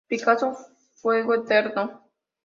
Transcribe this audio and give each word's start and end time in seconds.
Picasso: 0.07 0.57
¡Fuego 0.95 1.35
Eterno!". 1.35 2.07